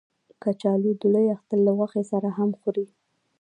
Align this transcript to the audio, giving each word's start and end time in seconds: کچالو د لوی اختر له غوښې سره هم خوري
کچالو 0.43 0.91
د 0.99 1.01
لوی 1.13 1.27
اختر 1.35 1.57
له 1.67 1.71
غوښې 1.77 2.03
سره 2.11 2.29
هم 2.37 2.49
خوري 2.59 2.85